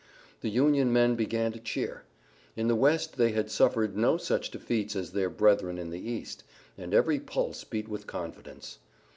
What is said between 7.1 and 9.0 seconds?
pulse beat with confidence.